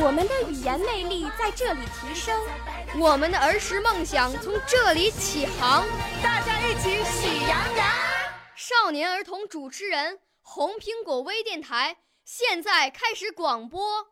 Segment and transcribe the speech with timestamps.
[0.00, 2.38] 我们的语言魅力在这里提升，
[2.98, 5.84] 我们的儿时梦想从这里起航。
[6.22, 7.86] 大家一起喜羊羊。
[8.54, 14.06] 少年儿童主持人，红苹果微电台现在开始广播。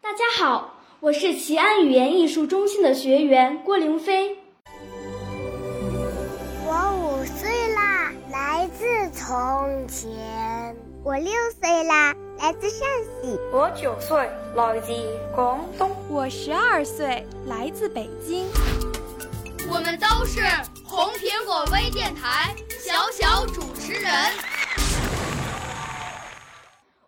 [0.00, 4.38] 大家好，我是齐安语言艺术中心的学员郭凌飞。
[6.66, 7.59] 我五岁，
[8.30, 10.76] 来自从前。
[11.02, 13.38] 我六岁啦，来自陕西。
[13.52, 14.92] 我九岁，来自
[15.34, 15.90] 广东。
[16.08, 18.46] 我十二岁，来自北京。
[19.68, 20.40] 我们都是
[20.84, 24.12] 红苹果微电台小小主持人。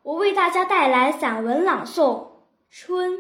[0.03, 1.93] 我为大家带来散文朗诵
[2.71, 3.13] 《春》。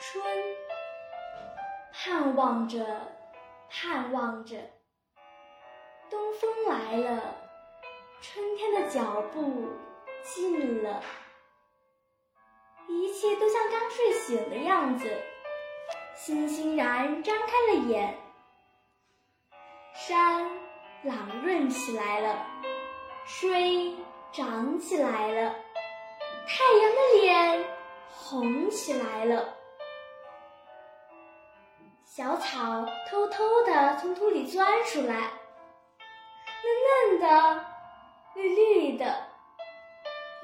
[0.00, 0.22] 春，
[2.06, 2.84] 盼望着，
[3.70, 4.58] 盼望着，
[6.10, 7.34] 东风来了，
[8.20, 9.70] 春天的脚步
[10.22, 11.02] 近了，
[12.88, 15.08] 一切都像刚睡醒的样子，
[16.14, 18.14] 欣欣然张开了眼。
[19.94, 20.46] 山
[21.04, 22.46] 朗润起来了，
[23.24, 23.94] 水
[24.30, 25.54] 涨起来了，
[26.46, 27.64] 太阳的脸
[28.10, 29.54] 红起来了。
[32.16, 35.14] 小草偷偷地从土里钻出来，
[36.62, 37.64] 嫩嫩的，
[38.36, 39.26] 绿绿的。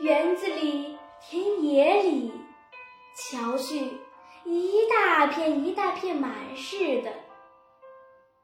[0.00, 2.32] 园子里、田野里，
[3.14, 4.00] 瞧去，
[4.42, 7.12] 一大片一大片满是的。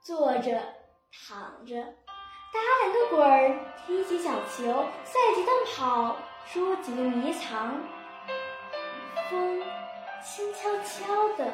[0.04, 0.62] 坐着。
[1.28, 6.16] 躺着，打两个滚儿，踢几脚球，赛几趟跑，
[6.52, 7.74] 捉几个迷藏。
[9.28, 9.60] 风
[10.22, 11.52] 轻悄悄的，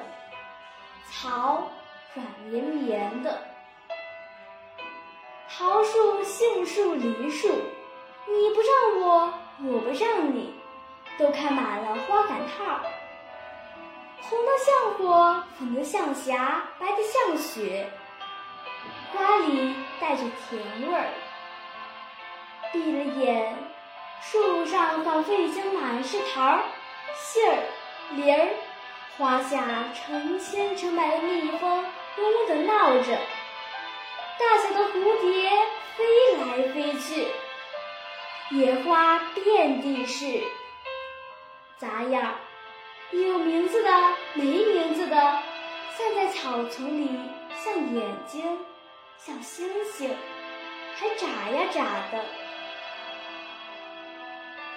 [1.10, 1.70] 草
[2.14, 3.42] 软绵绵的。
[5.48, 9.32] 桃树、杏树、梨树，你不让我，
[9.64, 10.54] 我不让你，
[11.18, 12.80] 都开满了花赶套，
[14.22, 17.90] 红的像火，粉的像霞，白的像雪。
[19.12, 21.06] 花里带着甜味儿，
[22.72, 23.54] 闭了眼，
[24.22, 26.62] 树上仿佛已经满是桃儿、
[27.14, 27.58] 杏儿、
[28.12, 28.48] 梨儿，
[29.22, 33.16] 花下成千成百的蜜蜂嗡嗡地闹着，
[34.36, 35.48] 大小的蝴蝶
[35.96, 37.28] 飞来飞去，
[38.50, 40.42] 野花遍地是，
[41.78, 42.34] 杂样儿，
[43.16, 43.90] 有名字的
[44.34, 47.08] 没名字的，散在草丛里，
[47.64, 48.58] 像眼睛。
[49.18, 50.16] 像星星，
[50.96, 52.24] 还眨呀眨的。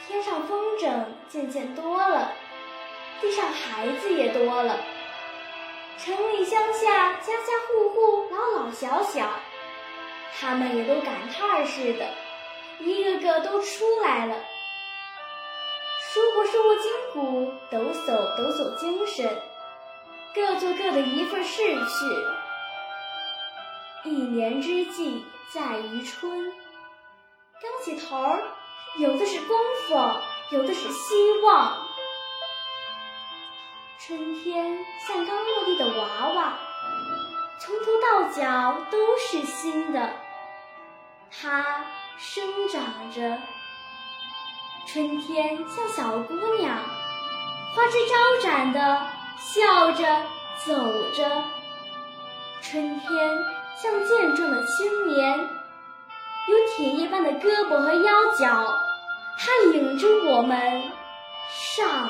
[0.05, 2.31] 天上风筝渐渐多了，
[3.25, 4.78] 地上孩子也多了。
[5.97, 9.28] 城里乡下，家家户户，老老小小，
[10.40, 12.08] 他们也都赶趟似的，
[12.81, 14.35] 一个个都出来了。
[16.08, 18.06] 舒活舒活筋骨，抖擞
[18.38, 19.41] 抖擞精神，
[20.35, 22.06] 各做各的一份事去。
[24.08, 26.53] 一年之计在于春，
[27.59, 28.44] 刚起头儿，
[29.00, 29.96] 有的是功夫，
[30.52, 31.84] 有的是希望。
[34.07, 36.59] 春天像刚落地的娃娃，
[37.57, 40.11] 从头到脚都是新的，
[41.31, 41.83] 它
[42.16, 43.39] 生长着。
[44.85, 46.77] 春天像小姑娘，
[47.73, 49.07] 花枝招展的
[49.39, 50.22] 笑着
[50.67, 50.75] 走
[51.13, 51.43] 着。
[52.61, 53.37] 春天。
[53.78, 58.73] 像健壮的青年，有铁一般的胳膊和腰脚，
[59.37, 60.84] 它领着我们
[61.49, 62.09] 上